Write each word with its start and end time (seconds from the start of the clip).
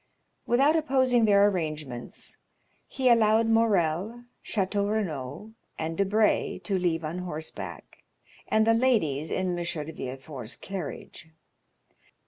Without 0.47 0.75
opposing 0.75 1.25
their 1.25 1.47
arrangements, 1.47 2.39
he 2.87 3.07
allowed 3.07 3.45
Morrel, 3.45 4.23
Château 4.43 4.89
Renaud, 4.91 5.51
and 5.77 5.95
Debray 5.95 6.57
to 6.63 6.79
leave 6.79 7.05
on 7.05 7.19
horseback, 7.19 7.99
and 8.47 8.65
the 8.65 8.73
ladies 8.73 9.29
in 9.29 9.49
M. 9.59 9.63
de 9.63 9.93
Villefort's 9.93 10.55
carriage. 10.55 11.29